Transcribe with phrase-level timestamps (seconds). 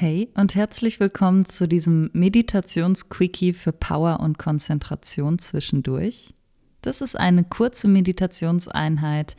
[0.00, 6.34] Hey und herzlich willkommen zu diesem Meditations-Quickie für Power und Konzentration zwischendurch.
[6.82, 9.34] Das ist eine kurze Meditationseinheit,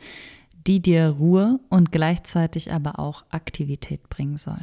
[0.66, 4.60] die dir Ruhe und gleichzeitig aber auch Aktivität bringen soll.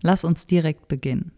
[0.00, 1.32] Lass uns direkt beginnen.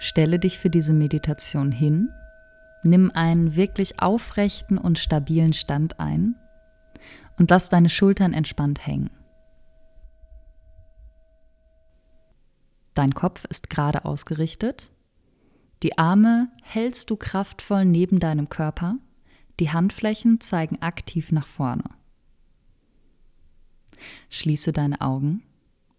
[0.00, 2.12] Stelle dich für diese Meditation hin,
[2.82, 6.34] nimm einen wirklich aufrechten und stabilen Stand ein
[7.40, 9.08] und lass deine Schultern entspannt hängen.
[12.92, 14.92] Dein Kopf ist gerade ausgerichtet.
[15.82, 18.96] Die Arme hältst du kraftvoll neben deinem Körper.
[19.58, 21.84] Die Handflächen zeigen aktiv nach vorne.
[24.28, 25.42] Schließe deine Augen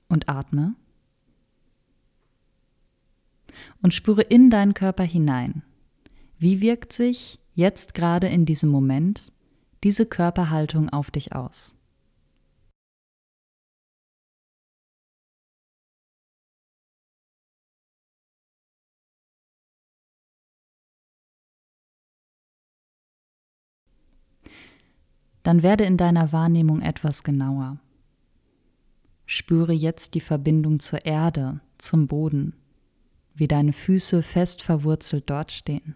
[0.10, 0.76] und atme
[3.82, 5.64] und spüre in deinen Körper hinein.
[6.38, 9.32] Wie wirkt sich jetzt gerade in diesem Moment
[9.84, 11.76] diese Körperhaltung auf dich aus?
[25.44, 27.80] Dann werde in deiner Wahrnehmung etwas genauer.
[29.26, 32.54] Spüre jetzt die Verbindung zur Erde, zum Boden,
[33.34, 35.96] wie deine Füße fest verwurzelt dort stehen.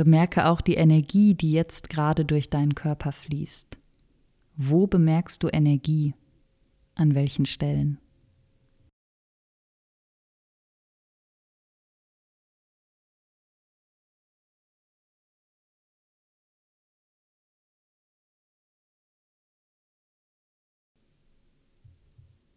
[0.00, 3.76] Bemerke auch die Energie, die jetzt gerade durch deinen Körper fließt.
[4.56, 6.14] Wo bemerkst du Energie?
[6.94, 7.98] An welchen Stellen?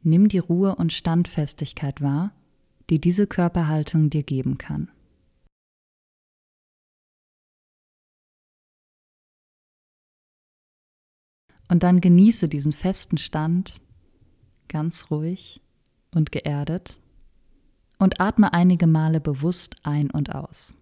[0.01, 2.31] Nimm die Ruhe und Standfestigkeit wahr,
[2.89, 4.89] die diese Körperhaltung dir geben kann.
[11.67, 13.81] Und dann genieße diesen festen Stand
[14.67, 15.61] ganz ruhig
[16.13, 16.99] und geerdet
[17.99, 20.77] und atme einige Male bewusst ein und aus.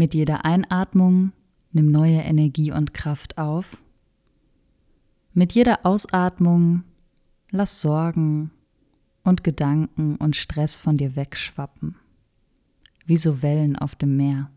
[0.00, 1.32] Mit jeder Einatmung
[1.72, 3.76] nimm neue Energie und Kraft auf.
[5.34, 6.84] Mit jeder Ausatmung
[7.50, 8.50] lass Sorgen
[9.24, 11.96] und Gedanken und Stress von dir wegschwappen,
[13.04, 14.50] wie so Wellen auf dem Meer.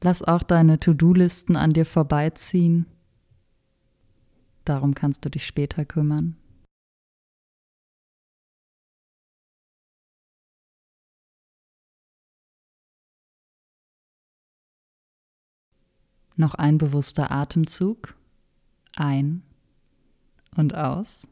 [0.00, 2.86] Lass auch deine To-Do-Listen an dir vorbeiziehen
[4.66, 6.36] Darum kannst du dich später kümmern.
[16.34, 18.16] Noch ein bewusster Atemzug.
[18.96, 19.42] Ein
[20.56, 21.28] und aus.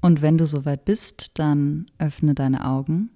[0.00, 3.10] Und wenn du soweit bist, dann öffne deine Augen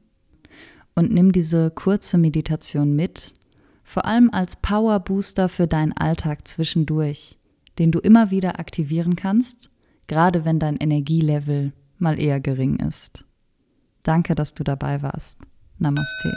[0.96, 3.39] und nimm diese kurze Meditation mit
[3.90, 7.40] vor allem als Power Booster für deinen Alltag zwischendurch,
[7.80, 9.68] den du immer wieder aktivieren kannst,
[10.06, 13.24] gerade wenn dein Energielevel mal eher gering ist.
[14.04, 15.40] Danke, dass du dabei warst.
[15.78, 16.32] Namaste.